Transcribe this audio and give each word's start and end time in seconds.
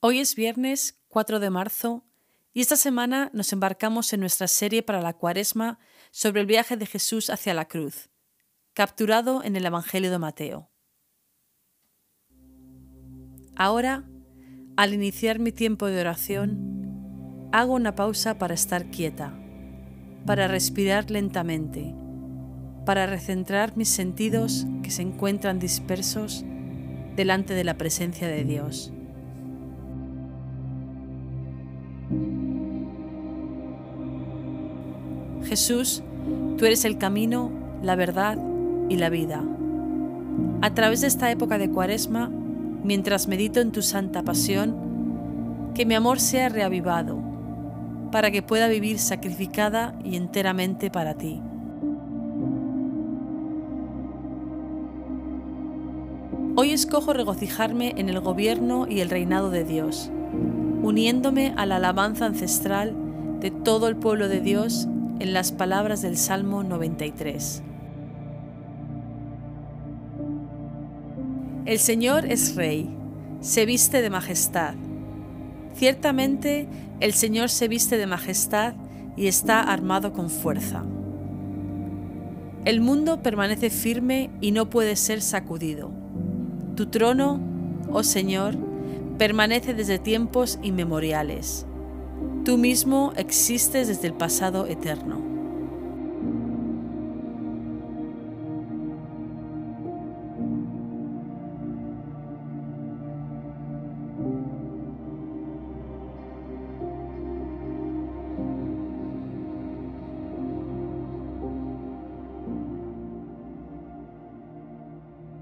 Hoy 0.00 0.20
es 0.20 0.36
viernes 0.36 0.96
4 1.08 1.40
de 1.40 1.50
marzo 1.50 2.04
y 2.54 2.60
esta 2.60 2.76
semana 2.76 3.30
nos 3.34 3.52
embarcamos 3.52 4.12
en 4.12 4.20
nuestra 4.20 4.46
serie 4.46 4.84
para 4.84 5.02
la 5.02 5.14
cuaresma 5.14 5.80
sobre 6.12 6.40
el 6.40 6.46
viaje 6.46 6.76
de 6.76 6.86
Jesús 6.86 7.30
hacia 7.30 7.52
la 7.52 7.66
cruz, 7.66 8.08
capturado 8.74 9.42
en 9.42 9.56
el 9.56 9.66
Evangelio 9.66 10.12
de 10.12 10.18
Mateo. 10.20 10.70
Ahora, 13.56 14.08
al 14.76 14.94
iniciar 14.94 15.40
mi 15.40 15.50
tiempo 15.50 15.86
de 15.86 16.00
oración, 16.00 17.50
hago 17.52 17.74
una 17.74 17.96
pausa 17.96 18.38
para 18.38 18.54
estar 18.54 18.92
quieta, 18.92 19.36
para 20.24 20.46
respirar 20.46 21.10
lentamente, 21.10 21.92
para 22.86 23.06
recentrar 23.06 23.76
mis 23.76 23.88
sentidos 23.88 24.64
que 24.84 24.92
se 24.92 25.02
encuentran 25.02 25.58
dispersos 25.58 26.44
delante 27.16 27.54
de 27.54 27.64
la 27.64 27.76
presencia 27.76 28.28
de 28.28 28.44
Dios. 28.44 28.92
Jesús, 35.44 36.02
tú 36.56 36.66
eres 36.66 36.84
el 36.84 36.98
camino, 36.98 37.50
la 37.82 37.96
verdad 37.96 38.38
y 38.88 38.96
la 38.96 39.08
vida. 39.08 39.42
A 40.60 40.74
través 40.74 41.00
de 41.00 41.06
esta 41.06 41.30
época 41.30 41.58
de 41.58 41.70
cuaresma, 41.70 42.30
mientras 42.84 43.28
medito 43.28 43.60
en 43.60 43.72
tu 43.72 43.82
santa 43.82 44.22
pasión, 44.22 45.72
que 45.74 45.86
mi 45.86 45.94
amor 45.94 46.20
sea 46.20 46.48
reavivado, 46.48 47.18
para 48.10 48.30
que 48.30 48.42
pueda 48.42 48.68
vivir 48.68 48.98
sacrificada 48.98 49.94
y 50.04 50.16
enteramente 50.16 50.90
para 50.90 51.14
ti. 51.14 51.40
Hoy 56.56 56.72
escojo 56.72 57.12
regocijarme 57.12 57.94
en 57.96 58.08
el 58.08 58.18
gobierno 58.20 58.86
y 58.88 59.00
el 59.00 59.10
reinado 59.10 59.50
de 59.50 59.62
Dios, 59.62 60.10
uniéndome 60.88 61.52
a 61.58 61.66
la 61.66 61.76
alabanza 61.76 62.24
ancestral 62.24 62.94
de 63.40 63.50
todo 63.50 63.88
el 63.88 63.96
pueblo 63.96 64.26
de 64.26 64.40
Dios 64.40 64.88
en 65.18 65.34
las 65.34 65.52
palabras 65.52 66.00
del 66.00 66.16
Salmo 66.16 66.62
93. 66.62 67.62
El 71.66 71.78
Señor 71.78 72.24
es 72.24 72.56
Rey, 72.56 72.88
se 73.42 73.66
viste 73.66 74.00
de 74.00 74.08
majestad. 74.08 74.76
Ciertamente 75.74 76.66
el 77.00 77.12
Señor 77.12 77.50
se 77.50 77.68
viste 77.68 77.98
de 77.98 78.06
majestad 78.06 78.72
y 79.14 79.26
está 79.26 79.60
armado 79.60 80.14
con 80.14 80.30
fuerza. 80.30 80.86
El 82.64 82.80
mundo 82.80 83.22
permanece 83.22 83.68
firme 83.68 84.30
y 84.40 84.52
no 84.52 84.70
puede 84.70 84.96
ser 84.96 85.20
sacudido. 85.20 85.90
Tu 86.76 86.86
trono, 86.86 87.40
oh 87.92 88.02
Señor, 88.02 88.67
permanece 89.18 89.74
desde 89.74 89.98
tiempos 89.98 90.58
inmemoriales. 90.62 91.66
Tú 92.44 92.56
mismo 92.56 93.12
existes 93.16 93.88
desde 93.88 94.06
el 94.06 94.14
pasado 94.14 94.66
eterno. 94.66 95.26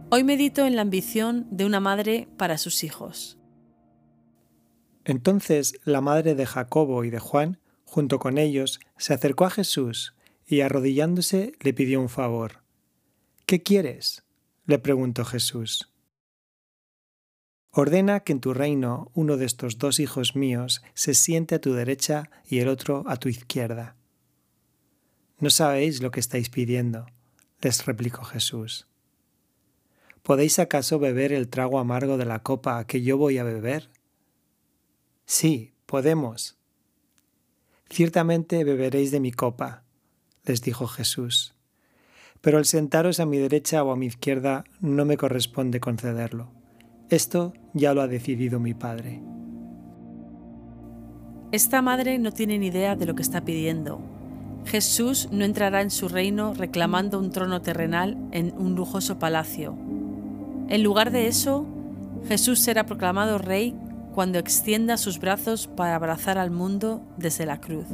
Hoy 0.09 0.25
medito 0.25 0.65
en 0.65 0.77
la 0.77 0.83
ambición 0.83 1.47
de 1.51 1.67
una 1.67 1.79
madre 1.79 2.27
para 2.39 2.57
sus 2.57 2.85
hijos. 2.85 3.37
Entonces 5.07 5.79
la 5.85 6.01
madre 6.01 6.35
de 6.35 6.47
Jacobo 6.47 7.05
y 7.05 7.11
de 7.11 7.21
Juan, 7.21 7.61
junto 7.85 8.19
con 8.19 8.39
ellos, 8.39 8.81
se 8.99 9.15
acercó 9.15 9.45
a 9.45 9.51
Jesús 9.51 10.17
y 10.45 10.63
arrodillándose 10.63 11.53
le 11.61 11.73
pidió 11.73 12.01
un 12.01 12.09
favor. 12.09 12.65
¿Qué 13.47 13.63
quieres? 13.63 14.25
le 14.67 14.81
preguntó 14.81 15.25
Jesús. 15.25 15.93
Ordena 17.71 18.21
que 18.21 18.33
en 18.33 18.41
tu 18.41 18.53
reino 18.53 19.13
uno 19.15 19.37
de 19.37 19.45
estos 19.45 19.79
dos 19.79 20.01
hijos 20.01 20.35
míos 20.35 20.83
se 20.95 21.15
siente 21.15 21.55
a 21.55 21.61
tu 21.61 21.73
derecha 21.73 22.29
y 22.45 22.59
el 22.59 22.67
otro 22.67 23.05
a 23.07 23.17
tu 23.17 23.29
izquierda. 23.29 23.95
No 25.39 25.51
sabéis 25.51 26.03
lo 26.03 26.11
que 26.11 26.19
estáis 26.19 26.51
pidiendo, 26.51 27.07
les 27.61 27.87
replicó 27.87 28.25
Jesús. 28.25 28.89
¿Podéis 30.25 30.59
acaso 30.59 30.99
beber 30.99 31.33
el 31.33 31.49
trago 31.49 31.79
amargo 31.79 32.17
de 32.17 32.25
la 32.25 32.41
copa 32.41 32.85
que 32.89 33.03
yo 33.03 33.17
voy 33.17 33.39
a 33.39 33.45
beber? 33.45 33.89
Sí, 35.27 35.75
podemos. 35.87 36.57
Ciertamente 37.91 38.63
beberéis 38.63 39.11
de 39.11 39.19
mi 39.19 39.33
copa, 39.33 39.83
les 40.45 40.63
dijo 40.63 40.87
Jesús, 40.87 41.55
pero 42.41 42.59
el 42.59 42.65
sentaros 42.65 43.19
a 43.19 43.27
mi 43.27 43.37
derecha 43.37 43.83
o 43.83 43.91
a 43.91 43.97
mi 43.97 44.07
izquierda 44.07 44.65
no 44.81 45.05
me 45.05 45.17
corresponde 45.17 45.81
concederlo. 45.81 46.53
Esto 47.11 47.55
ya 47.75 47.93
lo 47.93 48.03
ha 48.03 48.07
decidido 48.07 48.61
mi 48.61 48.73
Padre. 48.73 49.21
Esta 51.51 51.83
madre 51.83 52.19
no 52.19 52.31
tiene 52.31 52.59
ni 52.59 52.69
idea 52.69 52.95
de 52.95 53.07
lo 53.07 53.17
que 53.17 53.23
está 53.23 53.45
pidiendo. 53.45 54.01
Jesús 54.65 55.29
no 55.33 55.45
entrará 55.45 55.81
en 55.81 55.91
su 55.91 56.09
reino 56.09 56.55
reclamando 56.55 57.19
un 57.19 57.31
trono 57.31 57.63
terrenal 57.63 58.17
en 58.31 58.53
un 58.59 58.77
lujoso 58.77 59.19
palacio. 59.19 59.77
En 60.69 60.83
lugar 60.85 61.11
de 61.11 61.27
eso, 61.27 61.67
Jesús 62.29 62.61
será 62.61 62.87
proclamado 62.87 63.39
rey 63.39 63.77
cuando 64.17 64.39
extienda 64.39 64.97
sus 64.97 65.21
brazos 65.21 65.67
para 65.67 65.95
abrazar 65.95 66.39
al 66.39 66.51
mundo 66.51 67.03
desde 67.19 67.45
la 67.45 67.61
cruz. 67.61 67.85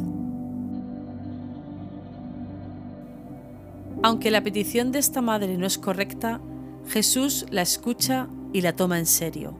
Aunque 4.04 4.30
la 4.30 4.40
petición 4.40 4.92
de 4.92 5.00
esta 5.00 5.20
madre 5.20 5.58
no 5.58 5.66
es 5.66 5.78
correcta, 5.78 6.40
Jesús 6.86 7.44
la 7.50 7.62
escucha 7.62 8.28
y 8.52 8.60
la 8.60 8.72
toma 8.76 9.00
en 9.00 9.06
serio. 9.06 9.54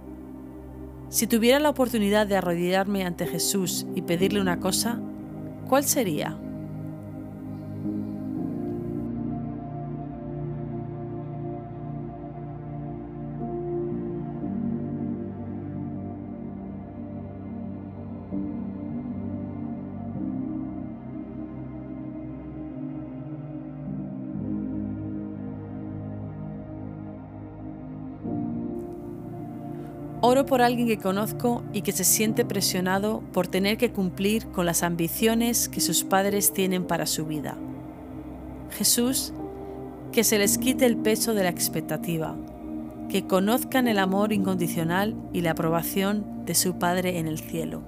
Si 1.09 1.27
tuviera 1.27 1.59
la 1.59 1.71
oportunidad 1.71 2.29
de 2.29 2.37
arrodillarme 2.37 3.05
ante 3.05 3.27
Jesús 3.27 3.85
y 3.97 4.03
pedirle 4.03 4.41
una 4.41 4.61
cosa, 4.61 5.01
¿cuál 5.69 5.83
sería? 5.83 6.39
Oro 30.25 30.47
por 30.47 30.63
alguien 30.63 30.87
que 30.87 30.99
conozco 30.99 31.65
y 31.73 31.83
que 31.83 31.91
se 31.91 32.05
siente 32.05 32.45
presionado 32.45 33.25
por 33.33 33.49
tener 33.49 33.77
que 33.77 33.91
cumplir 33.91 34.47
con 34.47 34.67
las 34.67 34.85
ambiciones 34.85 35.69
que 35.69 35.81
sus 35.81 36.05
padres 36.05 36.53
tienen 36.53 36.85
para 36.85 37.07
su 37.07 37.27
vida. 37.27 37.57
Jesús, 38.71 39.33
que 40.13 40.23
se 40.23 40.39
les 40.39 40.59
quite 40.59 40.87
el 40.87 40.97
peso 40.97 41.35
de 41.35 41.43
la 41.43 41.49
expectativa, 41.49 42.37
que 43.09 43.27
conozcan 43.27 43.89
el 43.89 43.99
amor 43.99 44.33
incondicional 44.33 45.17
y 45.33 45.41
la 45.41 45.51
aprobación 45.51 46.45
de 46.45 46.55
su 46.55 46.79
Padre 46.79 47.19
en 47.19 47.27
el 47.27 47.41
cielo. 47.41 47.83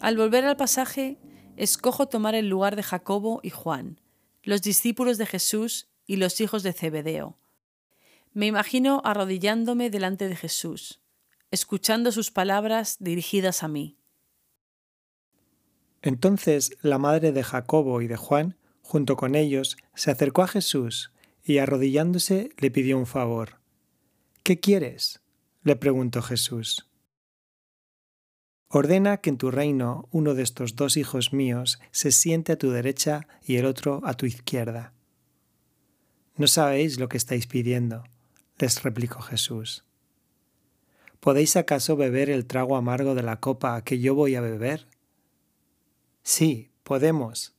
Al 0.00 0.16
volver 0.16 0.46
al 0.46 0.56
pasaje, 0.56 1.18
escojo 1.56 2.08
tomar 2.08 2.34
el 2.34 2.48
lugar 2.48 2.74
de 2.74 2.82
Jacobo 2.82 3.40
y 3.42 3.50
Juan, 3.50 4.00
los 4.42 4.62
discípulos 4.62 5.18
de 5.18 5.26
Jesús 5.26 5.90
y 6.06 6.16
los 6.16 6.40
hijos 6.40 6.62
de 6.62 6.72
Zebedeo. 6.72 7.38
Me 8.32 8.46
imagino 8.46 9.02
arrodillándome 9.04 9.90
delante 9.90 10.28
de 10.28 10.36
Jesús, 10.36 11.02
escuchando 11.50 12.12
sus 12.12 12.30
palabras 12.30 12.96
dirigidas 12.98 13.62
a 13.62 13.68
mí. 13.68 13.98
Entonces 16.00 16.78
la 16.80 16.96
madre 16.96 17.32
de 17.32 17.42
Jacobo 17.42 18.00
y 18.00 18.06
de 18.06 18.16
Juan, 18.16 18.56
junto 18.80 19.16
con 19.16 19.34
ellos, 19.34 19.76
se 19.94 20.10
acercó 20.10 20.42
a 20.42 20.48
Jesús 20.48 21.12
y 21.44 21.58
arrodillándose 21.58 22.50
le 22.56 22.70
pidió 22.70 22.96
un 22.96 23.06
favor. 23.06 23.60
¿Qué 24.42 24.60
quieres? 24.60 25.20
le 25.62 25.76
preguntó 25.76 26.22
Jesús. 26.22 26.89
Ordena 28.72 29.16
que 29.16 29.30
en 29.30 29.36
tu 29.36 29.50
reino 29.50 30.08
uno 30.12 30.34
de 30.34 30.44
estos 30.44 30.76
dos 30.76 30.96
hijos 30.96 31.32
míos 31.32 31.80
se 31.90 32.12
siente 32.12 32.52
a 32.52 32.56
tu 32.56 32.70
derecha 32.70 33.26
y 33.44 33.56
el 33.56 33.66
otro 33.66 34.00
a 34.04 34.14
tu 34.14 34.26
izquierda. 34.26 34.92
No 36.36 36.46
sabéis 36.46 37.00
lo 37.00 37.08
que 37.08 37.16
estáis 37.16 37.48
pidiendo, 37.48 38.04
les 38.58 38.84
replicó 38.84 39.22
Jesús. 39.22 39.84
¿Podéis 41.18 41.56
acaso 41.56 41.96
beber 41.96 42.30
el 42.30 42.46
trago 42.46 42.76
amargo 42.76 43.16
de 43.16 43.24
la 43.24 43.40
copa 43.40 43.82
que 43.82 43.98
yo 43.98 44.14
voy 44.14 44.36
a 44.36 44.40
beber? 44.40 44.86
Sí, 46.22 46.70
podemos. 46.84 47.56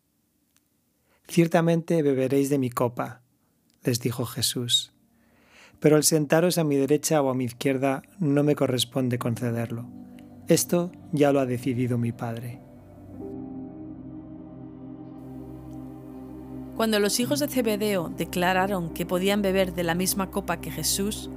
Ciertamente 1.27 2.03
beberéis 2.03 2.49
de 2.49 2.57
mi 2.57 2.69
copa, 2.69 3.21
les 3.83 3.99
dijo 3.99 4.25
Jesús, 4.25 4.93
pero 5.81 5.97
el 5.97 6.03
sentaros 6.03 6.57
a 6.57 6.63
mi 6.63 6.77
derecha 6.77 7.21
o 7.21 7.29
a 7.29 7.35
mi 7.35 7.43
izquierda 7.43 8.01
no 8.17 8.43
me 8.43 8.55
corresponde 8.55 9.19
concederlo. 9.19 9.89
Esto 10.47 10.91
ya 11.11 11.31
lo 11.31 11.39
ha 11.39 11.45
decidido 11.45 11.97
mi 11.97 12.11
Padre. 12.11 12.59
Cuando 16.75 16.99
los 16.99 17.19
hijos 17.19 17.39
de 17.39 17.47
Zebedeo 17.47 18.09
declararon 18.09 18.89
que 18.89 19.05
podían 19.05 19.41
beber 19.41 19.73
de 19.73 19.83
la 19.83 19.93
misma 19.93 20.31
copa 20.31 20.61
que 20.61 20.71
Jesús, 20.71 21.29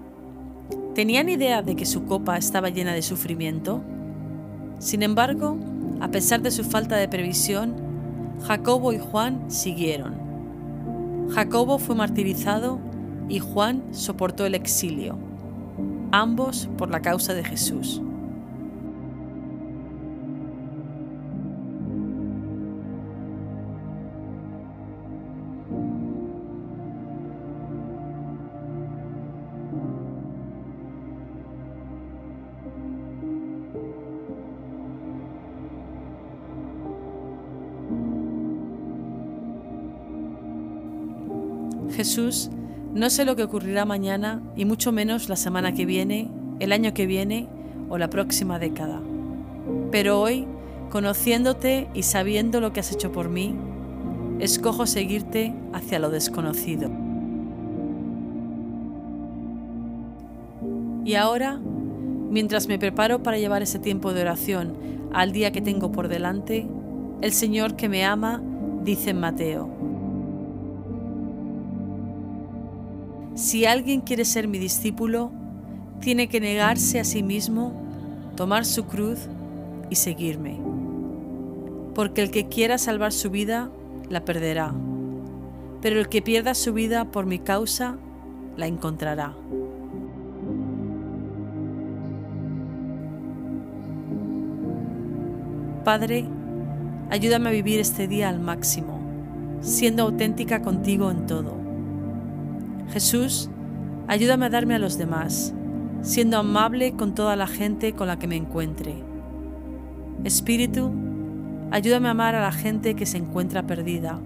¿tenían 0.94 1.28
idea 1.28 1.60
de 1.62 1.76
que 1.76 1.84
su 1.84 2.06
copa 2.06 2.38
estaba 2.38 2.70
llena 2.70 2.94
de 2.94 3.02
sufrimiento? 3.02 3.82
Sin 4.78 5.02
embargo, 5.02 5.58
a 6.00 6.10
pesar 6.10 6.40
de 6.40 6.50
su 6.50 6.64
falta 6.64 6.96
de 6.96 7.08
previsión, 7.08 7.74
Jacobo 8.42 8.92
y 8.92 8.98
Juan 8.98 9.50
siguieron. 9.50 10.14
Jacobo 11.30 11.78
fue 11.78 11.94
martirizado 11.94 12.78
y 13.28 13.38
Juan 13.38 13.82
soportó 13.92 14.46
el 14.46 14.54
exilio, 14.54 15.18
ambos 16.10 16.68
por 16.78 16.90
la 16.90 17.00
causa 17.00 17.34
de 17.34 17.44
Jesús. 17.44 18.00
Jesús, 41.90 42.50
no 42.94 43.10
sé 43.10 43.25
lo 43.25 43.36
que 43.36 43.42
ocurrirá 43.42 43.84
mañana 43.84 44.40
y 44.56 44.64
mucho 44.64 44.92
menos 44.92 45.28
la 45.28 45.36
semana 45.36 45.75
que 45.75 45.86
viene, 45.86 46.31
el 46.60 46.72
año 46.72 46.94
que 46.94 47.06
viene 47.06 47.48
o 47.88 47.98
la 47.98 48.08
próxima 48.08 48.58
década. 48.58 49.00
Pero 49.90 50.20
hoy, 50.20 50.46
conociéndote 50.90 51.88
y 51.94 52.02
sabiendo 52.02 52.60
lo 52.60 52.72
que 52.72 52.81
has 52.81 52.92
hecho 52.92 53.10
por 53.10 53.28
mí, 53.28 53.54
escojo 54.38 54.86
seguirte 54.86 55.54
hacia 55.72 55.98
lo 55.98 56.10
desconocido. 56.10 56.90
Y 61.04 61.14
ahora, 61.14 61.60
mientras 62.30 62.66
me 62.66 62.78
preparo 62.78 63.22
para 63.22 63.38
llevar 63.38 63.62
ese 63.62 63.78
tiempo 63.78 64.12
de 64.12 64.22
oración 64.22 64.75
al 65.12 65.32
día 65.32 65.52
que 65.52 65.60
tengo 65.60 65.92
por 65.92 66.08
delante, 66.08 66.66
el 67.20 67.32
Señor 67.32 67.76
que 67.76 67.88
me 67.88 68.04
ama 68.04 68.42
dice 68.82 69.10
en 69.10 69.20
Mateo, 69.20 69.69
Si 73.34 73.66
alguien 73.66 74.00
quiere 74.00 74.25
ser 74.25 74.46
mi 74.46 74.58
discípulo, 74.60 75.32
tiene 76.00 76.28
que 76.28 76.38
negarse 76.38 77.00
a 77.00 77.04
sí 77.04 77.25
mismo, 77.25 77.72
tomar 78.36 78.64
su 78.64 78.84
cruz 78.84 79.28
y 79.90 79.96
seguirme. 79.96 80.60
Porque 81.96 82.22
el 82.22 82.31
que 82.31 82.46
quiera 82.46 82.78
salvar 82.78 83.12
su 83.12 83.31
vida, 83.31 83.70
la 84.08 84.25
perderá. 84.25 84.72
Pero 85.82 85.98
el 85.98 86.08
que 86.08 86.22
pierda 86.22 86.54
su 86.54 86.72
vida 86.72 87.10
por 87.10 87.26
mi 87.26 87.40
causa, 87.40 87.96
la 88.56 88.69
encontrará. 88.69 89.34
Padre, 95.82 96.25
ayúdame 97.10 97.48
a 97.48 97.52
vivir 97.52 97.80
este 97.80 98.06
día 98.06 98.28
al 98.28 98.38
máximo, 98.38 99.00
siendo 99.60 100.04
auténtica 100.04 100.62
contigo 100.62 101.10
en 101.10 101.26
todo 101.26 101.63
Jesús, 102.90 103.50
ayúdame 104.08 104.46
a 104.46 104.50
darme 104.50 104.75
a 104.75 104.78
los 104.78 104.98
demás, 104.98 105.54
siendo 106.02 106.38
amable 106.38 106.94
con 106.94 107.14
toda 107.14 107.36
la 107.36 107.46
gente 107.46 107.94
con 107.94 108.06
la 108.06 108.19
que 108.19 108.26
me 108.26 108.36
encuentre. 108.36 108.94
Espíritu, 110.25 110.92
ayúdame 111.70 112.08
a 112.08 112.12
amar 112.12 112.34
a 112.34 112.42
la 112.42 112.52
gente 112.52 112.94
que 112.94 113.06
se 113.06 113.19
encuentra 113.19 113.66
perdida, 113.66 114.20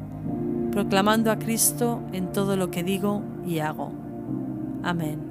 proclamando 0.70 1.30
a 1.30 1.38
Cristo 1.38 2.02
en 2.12 2.32
todo 2.32 2.56
lo 2.56 2.70
que 2.70 2.82
digo 2.82 3.22
y 3.46 3.58
hago. 3.60 3.92
Amén. 4.82 5.27